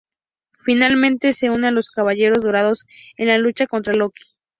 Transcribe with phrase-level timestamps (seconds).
[0.57, 4.33] Finalmente se une a los Caballeros Dorados en la lucha contra Loki.